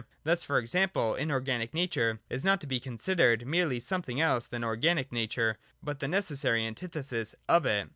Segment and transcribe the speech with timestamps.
[0.23, 5.11] Thus, for example, inorganic nature is not to be considered merely something else than organic
[5.11, 7.87] nature, but the necessary antithesis of it.